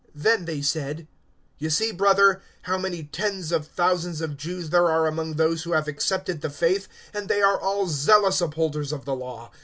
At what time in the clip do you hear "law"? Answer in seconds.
9.15-9.51